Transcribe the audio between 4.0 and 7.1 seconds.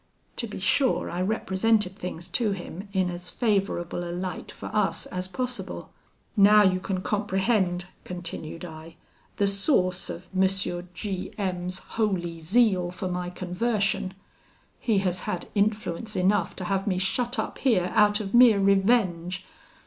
a light for us as possible. 'Now you can